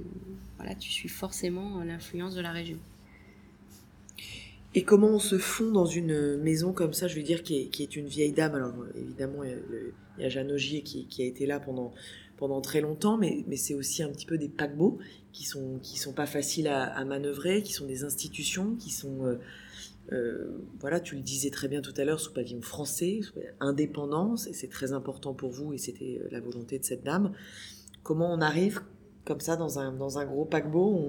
[0.58, 2.80] voilà, tu suis forcément l'influence de la région.
[4.76, 7.66] Et comment on se fond dans une maison comme ça, je veux dire, qui est,
[7.68, 8.56] qui est une vieille dame?
[8.56, 11.94] Alors évidemment, il y a Jeanne Augier qui, qui, a été là pendant,
[12.38, 14.98] pendant très longtemps, mais, mais c'est aussi un petit peu des paquebots
[15.32, 19.40] qui sont, qui sont pas faciles à, manœuvrer, qui sont des institutions, qui sont, euh,
[20.12, 23.22] euh, voilà, tu le disais très bien tout à l'heure, sous pavillon français,
[23.60, 27.34] indépendance, et c'est très important pour vous, et c'était la volonté de cette dame.
[28.04, 28.82] Comment on arrive
[29.26, 31.02] comme ça dans un, dans un gros paquebot?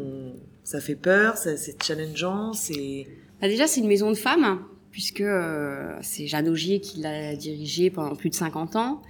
[0.62, 3.06] Ça fait peur, c'est challengeant, c'est...
[3.40, 7.90] Bah déjà, c'est une maison de femmes, puisque euh, c'est Jeanne Augier qui l'a dirigée
[7.90, 9.02] pendant plus de 50 ans.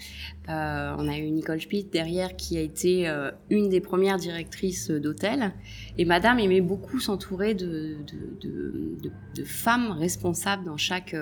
[0.49, 4.90] Euh, on a eu Nicole Spitt derrière qui a été euh, une des premières directrices
[4.90, 5.53] d'hôtel.
[5.99, 11.14] Et Madame aimait beaucoup s'entourer de, de, de, de, de femmes responsables dans chaque,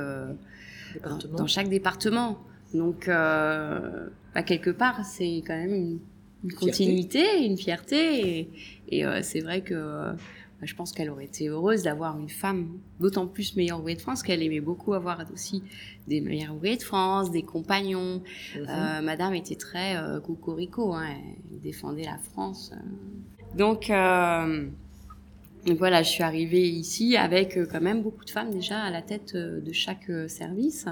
[0.94, 1.36] département.
[1.36, 2.38] dans chaque département.
[2.72, 5.98] Donc, bah, quelque part, c'est quand même une
[6.44, 8.48] une continuité, une fierté.
[8.88, 10.12] Et, et c'est vrai que
[10.62, 14.22] je pense qu'elle aurait été heureuse d'avoir une femme d'autant plus meilleure ouvrière de France
[14.22, 15.62] qu'elle aimait beaucoup avoir aussi
[16.08, 18.22] des meilleurs ouvriers de France, des compagnons.
[18.22, 18.66] -hmm.
[18.68, 21.06] euh, Madame était très euh, cocorico, hein,
[21.50, 22.72] elle défendait la France.
[23.56, 24.68] Donc, euh,
[25.66, 28.90] donc voilà, je suis arrivée ici avec euh, quand même beaucoup de femmes déjà à
[28.90, 30.86] la tête euh, de chaque service.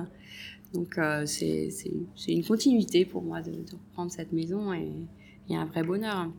[0.75, 1.71] Donc euh, c'est
[2.29, 4.89] une continuité pour moi de, de reprendre cette maison et,
[5.49, 6.31] il y a un vrai bonheur.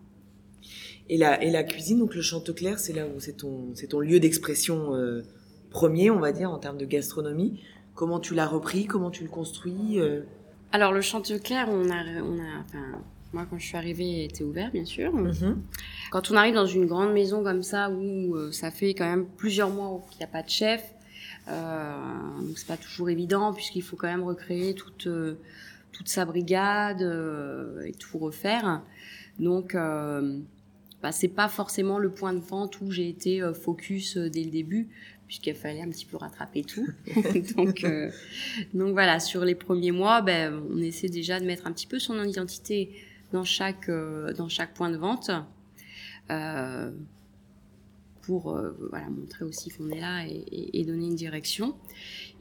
[1.10, 4.00] Et la, et la cuisine, donc le Chanteclair, c'est là où c'est ton, c'est ton
[4.00, 5.24] lieu d'expression euh,
[5.70, 7.60] premier, on va dire, en termes de gastronomie.
[7.96, 8.86] Comment tu l'as repris?
[8.86, 10.22] Comment tu le construis euh...
[10.72, 13.02] Alors le Chanteclair, on a, on a, enfin,
[13.34, 15.12] moi quand je suis arrivée, il était ouvert, bien sûr.
[15.14, 15.56] Mm -hmm.
[16.12, 19.26] Quand on arrive dans une grande maison comme ça, où euh, ça fait quand même
[19.42, 20.82] plusieurs mois qu'il n'y a pas de chef,
[21.48, 25.08] donc c'est pas toujours évident puisqu'il faut quand même recréer toute
[25.92, 27.02] toute sa brigade
[27.90, 28.82] et tout refaire.
[29.40, 30.40] Donc, euh,
[31.02, 34.52] bah, pas forcément le point de vente où j'ai été euh, focus euh, dès le
[34.52, 34.88] début,
[35.26, 36.88] puisqu'il fallait un petit peu rattraper tout.
[37.58, 38.12] donc, euh,
[38.74, 41.98] donc voilà, sur les premiers mois, ben, on essaie déjà de mettre un petit peu
[41.98, 42.92] son identité
[43.32, 45.32] dans chaque, dans chaque point de vente.
[48.22, 51.76] pour voilà, montrer aussi qu'on est là et, donner une direction.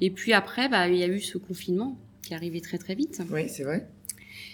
[0.00, 3.22] Et puis après, bah, il y a eu ce confinement qui arrivé très très vite.
[3.30, 3.88] Oui, c'est vrai.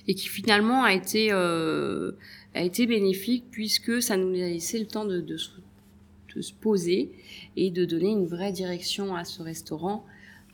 [0.08, 2.12] Et qui finalement a été, euh,
[2.54, 5.50] a été bénéfique puisque ça nous a laissé le temps de, de, se,
[6.60, 7.12] poser
[7.56, 10.04] et de donner une vraie direction à ce restaurant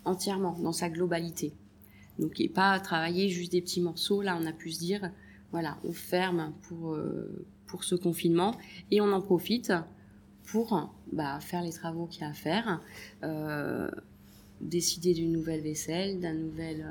[0.05, 1.53] entièrement, dans sa globalité.
[2.19, 4.23] Donc, et pas travailler juste des petits morceaux.
[4.23, 5.11] Là, on a pu se dire,
[5.51, 8.57] voilà, on ferme pour, euh, pour ce confinement
[8.91, 9.73] et on en profite
[10.45, 12.81] pour bah, faire les travaux qu'il y a à faire,
[13.23, 13.91] euh,
[14.61, 16.87] décider d'une nouvelle vaisselle, d'un nouvel...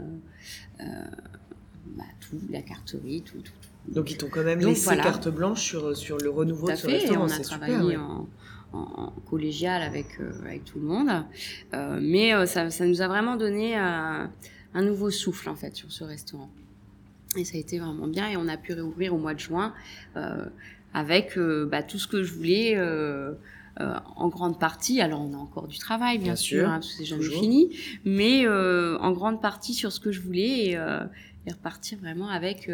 [1.96, 3.94] bah, tout, la carterie, tout, tout, tout.
[3.94, 6.88] Donc ils t'ont quand même laissé carte blanche sur, sur le renouveau tout de ce
[6.88, 7.26] fait, restaurant.
[7.26, 8.28] on a travaillé en,
[8.74, 11.10] en, collégial avec, avec tout le monde.
[12.00, 14.30] mais ça, ça, nous a vraiment donné un
[14.76, 16.52] nouveau souffle en fait sur ce restaurant.
[17.38, 19.74] Et ça a été vraiment bien et on a pu réouvrir au mois de juin
[20.18, 20.46] euh,
[20.94, 23.34] avec euh, bah, tout ce que je voulais euh,
[23.80, 25.00] euh, en grande partie.
[25.00, 27.70] Alors on a encore du travail bien, bien sûr, hein, parce que c'est jamais fini,
[28.04, 31.00] mais euh, en grande partie sur ce que je voulais et, euh,
[31.46, 32.70] et repartir vraiment avec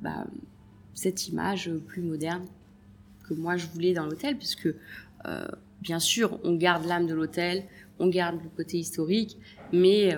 [0.00, 0.26] bah,
[0.94, 2.44] cette image plus moderne
[3.28, 4.68] que moi je voulais dans l'hôtel, puisque
[5.80, 7.64] bien sûr on garde l'âme de l'hôtel,
[7.98, 9.36] on garde le côté historique,
[9.72, 10.16] mais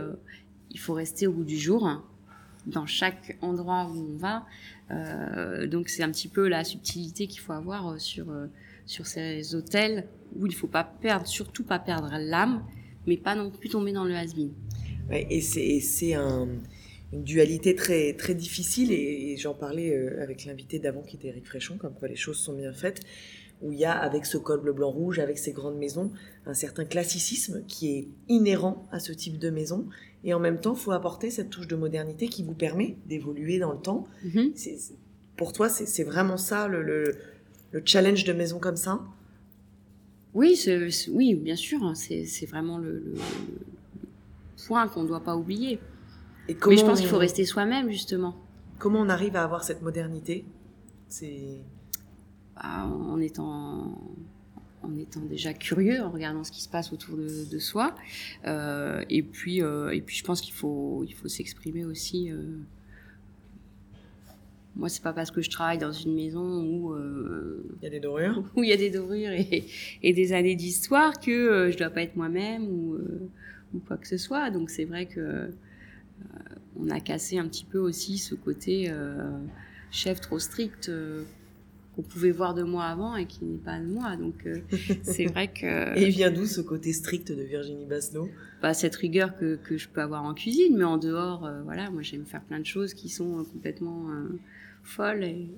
[0.71, 2.03] il faut rester au bout du jour
[2.67, 4.47] dans chaque endroit où on va.
[4.91, 8.47] Euh, donc c'est un petit peu la subtilité qu'il faut avoir sur euh,
[8.87, 12.65] sur ces hôtels où il faut pas perdre, surtout pas perdre l'âme,
[13.07, 14.51] mais pas non plus tomber dans le has-been.
[15.09, 16.49] Ouais, et c'est un,
[17.13, 21.29] une dualité très très difficile et, et j'en parlais euh, avec l'invité d'avant qui était
[21.29, 23.01] Eric Fréchon, comme quoi les choses sont bien faites
[23.63, 26.11] où il y a, avec ce col bleu, blanc, rouge, avec ces grandes maisons,
[26.47, 29.87] un certain classicisme qui est inhérent à ce type de maison.
[30.25, 33.59] Et en même temps, il faut apporter cette touche de modernité qui vous permet d'évoluer
[33.59, 34.07] dans le temps.
[34.25, 34.93] Mm -hmm.
[35.37, 37.15] Pour toi, c'est vraiment ça le, le,
[37.73, 39.01] le, challenge de maison comme ça?
[40.35, 40.51] Oui,
[41.13, 41.83] oui bien sûr.
[41.83, 43.15] Hein, c'est vraiment le, le
[44.67, 45.79] point qu'on ne doit pas oublier.
[46.51, 48.35] Et comment Mais je pense qu'il faut rester soi-même, justement.
[48.79, 50.45] Comment on arrive à avoir cette modernité?
[51.09, 51.61] C'est
[52.63, 53.97] en étant
[54.83, 57.95] en étant déjà curieux, en regardant ce qui se passe autour de, de soi.
[58.47, 62.31] Euh, et puis, euh, et puis, je pense qu'il faut, il faut s'exprimer aussi.
[62.31, 62.43] Euh...
[64.77, 67.91] Moi, c'est pas parce que je travaille dans une maison où euh, il y a
[67.91, 69.67] des dorures, où il y a des dorures et,
[70.03, 72.97] et des années d'histoire que je dois pas être moi-même ou,
[73.75, 74.51] ou quoi que ce soit.
[74.51, 75.51] Donc, c'est vrai que
[76.79, 78.93] on a cassé un petit peu aussi ce côté
[79.91, 80.91] chef trop strict
[81.95, 84.17] qu'on pouvait voir de moi avant et qui n'est pas de moi.
[84.17, 84.61] Donc euh,
[85.03, 85.99] c'est vrai que.
[85.99, 88.29] Et vient d'où ce côté strict de Virginie Basno
[88.63, 91.91] bah, Cette rigueur que, que, je peux avoir en cuisine, mais en dehors, euh, voilà,
[91.91, 94.39] moi j'aime faire plein de choses qui sont complètement euh,
[94.83, 95.25] folles.
[95.25, 95.49] Et...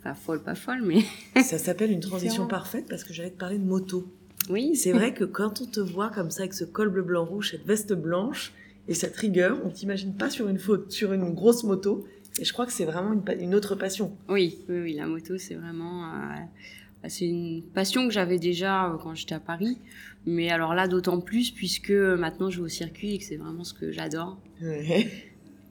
[0.00, 1.02] Enfin, folles, pas folles, mais.
[1.42, 4.06] Ça s'appelle une transition parfaite parce que j'allais te parler de moto.
[4.48, 4.74] Oui.
[4.74, 7.50] C'est vrai que quand on te voit comme ça avec ce col bleu, blanc, rouge,
[7.52, 8.52] cette veste blanche
[8.88, 12.06] et cette rigueur, on t'imagine pas sur une faute, sur une grosse moto.
[12.38, 14.16] Et je crois que c'est vraiment une, une, autre passion.
[14.28, 16.04] Oui, oui, oui la moto, c'est vraiment.
[16.04, 19.78] Euh, c'est une passion que j'avais déjà euh, quand j'étais à Paris.
[20.24, 23.64] Mais alors là, d'autant plus, puisque maintenant je vais au circuit et que c'est vraiment
[23.64, 24.38] ce que j'adore.
[24.62, 25.10] Ouais.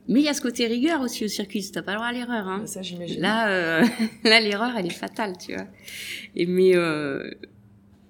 [0.08, 2.12] Mais il y a ce côté rigueur aussi au circuit, t'as pas le droit à
[2.12, 2.48] l'erreur.
[2.48, 2.66] Hein.
[2.66, 3.20] Ça, j'imagine.
[3.20, 3.84] Là, euh,
[4.24, 5.66] là l'erreur, elle est fatale, tu vois.
[6.34, 7.30] Et mais, euh,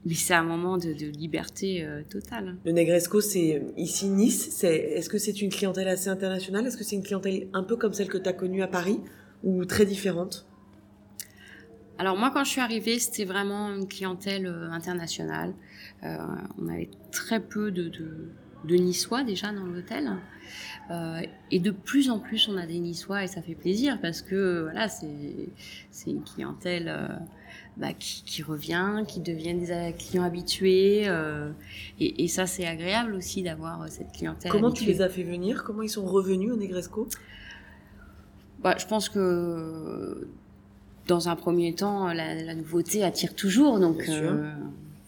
[0.04, 2.56] mais c'est un moment de, de liberté euh, totale.
[2.64, 4.62] Le Negresco, c'est ici Nice.
[4.64, 6.66] Est-ce que c'est une clientèle assez internationale?
[6.66, 9.00] Est-ce que c'est une clientèle un peu comme celle que tu as connue à Paris
[9.44, 10.46] ou très différente?
[11.98, 15.54] Alors moi, quand je suis arrivée, c'était vraiment une clientèle euh, internationale.
[16.02, 16.16] Euh,
[16.58, 18.28] on avait très peu de, de,
[18.64, 20.10] de Niçois déjà dans l'hôtel.
[20.90, 21.20] Euh,
[21.52, 24.62] et de plus en plus, on a des Niçois et ça fait plaisir parce que
[24.62, 27.08] voilà, c'est une clientèle euh,
[27.76, 31.04] bah, qui, qui, revient, qui deviennent des clients habitués.
[31.06, 31.50] Euh,
[31.98, 34.50] et, et, ça, c'est agréable aussi d'avoir cette clientèle.
[34.50, 34.86] Comment habituée.
[34.86, 35.64] tu les as fait venir?
[35.64, 37.08] Comment ils sont revenus au Negresco?
[38.62, 40.28] Bah, Je pense que
[41.08, 43.80] dans un premier temps, la, la nouveauté attire toujours.
[43.80, 44.52] Donc, euh,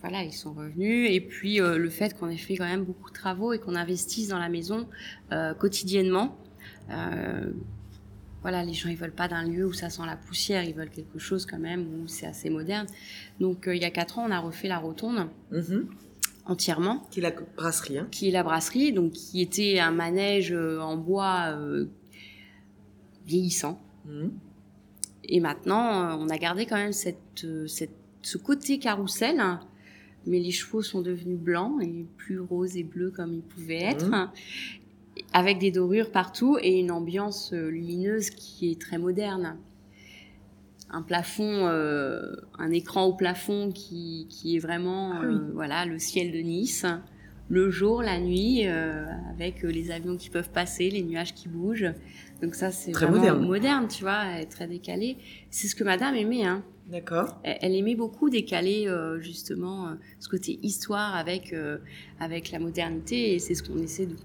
[0.00, 1.08] voilà, ils sont revenus.
[1.10, 3.74] Et puis, euh, le fait qu'on ait fait quand même beaucoup de travaux et qu'on
[3.74, 4.86] investisse dans la maison
[5.32, 6.36] euh, quotidiennement.
[6.90, 7.50] Euh,
[8.44, 10.90] voilà, les gens ils veulent pas d'un lieu où ça sent la poussière, ils veulent
[10.90, 12.86] quelque chose quand même où c'est assez moderne.
[13.40, 15.86] Donc euh, il y a quatre ans, on a refait la rotonde -hmm.
[16.44, 16.96] entièrement.
[17.10, 17.98] Qui est la brasserie.
[18.00, 18.08] Hein.
[18.10, 20.52] Qui est la brasserie, donc qui était un manège
[20.90, 21.86] en bois euh,
[23.26, 23.76] vieillissant.
[24.06, 24.28] -hmm.
[25.34, 25.86] Et maintenant,
[26.22, 27.96] on a gardé quand même cette, cette,
[28.30, 29.38] ce côté carrousel,
[30.26, 34.08] mais les chevaux sont devenus blancs et plus roses et bleus comme ils pouvaient être.
[34.08, 34.30] Mmh.
[35.34, 39.58] Avec des dorures partout et une ambiance lumineuse qui est très moderne.
[40.90, 45.34] Un plafond, euh, un écran au plafond qui, qui est vraiment ah oui.
[45.34, 46.86] euh, voilà, le ciel de Nice.
[47.50, 51.92] Le jour, la nuit, euh, avec les avions qui peuvent passer, les nuages qui bougent.
[52.40, 53.46] Donc ça, c'est vraiment moderne.
[53.46, 55.18] moderne, tu vois, très décalée.
[55.50, 56.62] C'est ce que madame aimait, hein.
[56.86, 57.38] D'accord.
[57.42, 61.78] Elle, elle, aimait beaucoup décaler euh, justement euh, ce côté histoire avec, euh,
[62.20, 64.16] avec la modernité et c'est ce qu'on essaie de,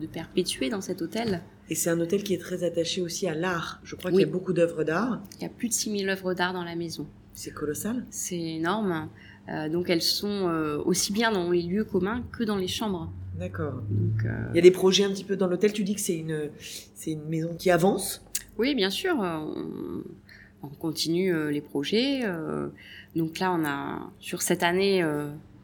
[0.00, 1.42] de, perpétuer dans cet hôtel.
[1.70, 3.80] Et c'est un hôtel qui est très attaché aussi à l'art.
[3.84, 4.18] Je crois oui.
[4.18, 5.20] qu'il y a beaucoup d'œuvres d'art.
[5.36, 7.06] Il y a plus de 6000 œuvres d'art dans la maison.
[7.34, 8.04] C'est colossal.
[8.10, 9.08] C'est énorme.
[9.48, 13.12] Euh, donc elles sont euh, aussi bien dans les lieux communs que dans les chambres.
[13.38, 13.82] D'accord.
[14.24, 15.72] Euh, Il y a des projets un petit peu dans l'hôtel.
[15.72, 16.50] Tu dis que c'est une,
[16.94, 18.24] c'est une maison qui avance.
[18.58, 19.14] Oui, bien sûr.
[19.18, 20.02] On,
[20.62, 22.24] on continue les projets.
[23.14, 25.04] donc là, on a sur cette année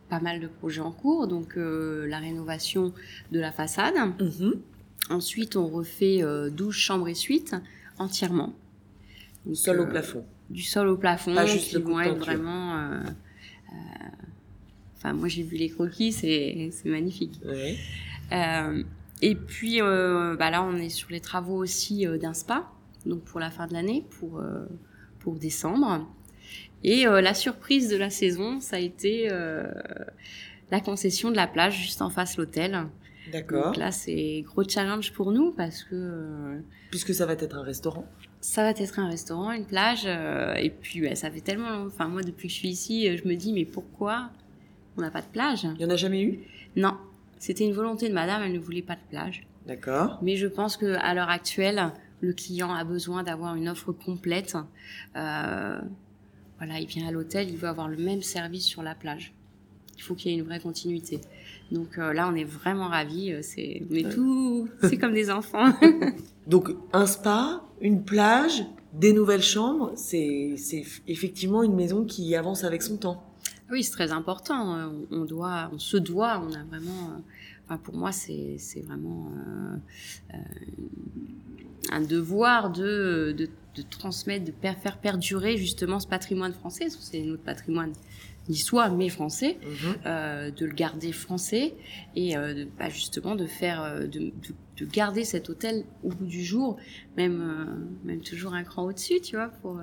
[0.08, 1.26] pas mal de projets en cours.
[1.28, 2.92] Donc euh, la rénovation
[3.32, 3.94] de la façade.
[4.20, 4.54] Mhm.
[5.10, 7.54] Ensuite, on refait euh, 12 chambres et suites
[7.98, 8.54] entièrement.
[9.44, 10.24] Donc, Sol au euh, plafond.
[10.50, 12.76] Du sol au plafond, Pas juste qui vont être vraiment.
[12.78, 13.00] euh,
[13.72, 13.74] euh,
[14.96, 17.38] Enfin, moi j'ai vu les croquis, c'est magnifique.
[18.32, 18.82] Euh,
[19.20, 22.70] et puis euh, bah là, on est sur les travaux aussi euh, d'un spa,
[23.04, 24.64] donc pour la fin de l'année, pour, euh,
[25.20, 26.06] pour décembre.
[26.84, 29.64] Et euh, la surprise de la saison, ça a été euh,
[30.70, 32.86] la concession de la plage juste en face l'hôtel.
[33.32, 33.66] D'accord.
[33.66, 36.58] Donc là, c'est gros challenge pour nous parce que euh,
[36.90, 38.06] Puisque ça va être un restaurant.
[38.40, 40.04] ça va être un restaurant, une plage.
[40.06, 43.26] et puis, ouais, ça fait tellement long- Enfin, moi, depuis que je suis ici, je
[43.26, 44.30] me dis, mais pourquoi
[44.98, 45.66] on n'a pas de plage?
[45.76, 46.40] Il y en a jamais eu?
[46.76, 46.96] Non,
[47.38, 49.46] c'était une volonté de madame, elle ne voulait pas de plage.
[49.66, 50.18] D'accord.
[50.20, 54.54] Mais je pense que à l'heure actuelle, le client a besoin d'avoir une offre complète.
[55.16, 55.80] Euh,
[56.64, 59.32] voilà, il vient à l'hôtel, il veut avoir le même service sur la plage.
[59.96, 61.20] Il faut qu'il y ait une vraie continuité.
[61.70, 63.32] Donc euh, là, on est vraiment ravis.
[63.32, 64.02] euh, C'est, Ouais.
[64.12, 65.72] tout, c'est comme des enfants.
[66.46, 72.64] Donc un spa, une plage, des nouvelles chambres, c'est c'est effectivement une maison qui avance
[72.64, 73.24] avec son temps.
[73.70, 74.76] Oui, c'est très important.
[74.76, 77.22] Euh, On on doit, on se doit, on a vraiment.
[77.66, 79.76] Enfin, pour moi, c'est vraiment euh,
[80.34, 80.38] euh,
[81.90, 86.84] un devoir de, de, de transmettre, de per- faire perdurer justement ce patrimoine français.
[86.84, 87.92] parce que C'est notre patrimoine
[88.48, 89.94] niçois, mais français, Mhm.
[90.04, 91.74] euh, de le garder français
[92.14, 94.32] et euh, de, bah, justement de faire, de, de,
[94.76, 96.76] de garder cet hôtel au bout du jour,
[97.16, 97.64] même, euh,
[98.06, 99.80] même toujours un cran au-dessus, tu vois, pour,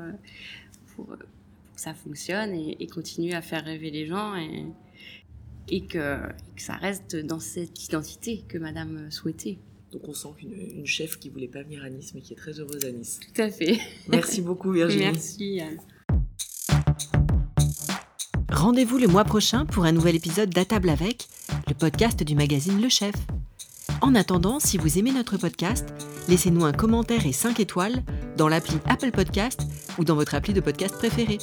[0.96, 4.65] pour, pour que ça fonctionne et, et continuer à faire rêver les gens et,
[5.67, 9.58] et, que, et que ça reste dans cette identité que Madame souhaitait.
[9.91, 12.38] Donc on sent qu'une une chef qui voulait pas venir à Nice, mais qui est
[12.38, 13.19] très heureuse à Nice.
[13.19, 13.80] Tout à fait.
[14.08, 15.04] Merci beaucoup Virginie.
[15.04, 15.60] Merci.
[15.60, 15.78] Anne.
[18.50, 21.28] Rendez-vous le mois prochain pour un nouvel épisode d'À table avec,
[21.67, 23.15] le podcast du magazine Le Chef.
[24.02, 25.93] En attendant, si vous aimez notre podcast,
[26.30, 28.04] laissez-nous un commentaire et 5 étoiles
[28.38, 29.62] dans l'appli Apple Podcast
[29.97, 31.39] ou dans votre appli de podcast préférée.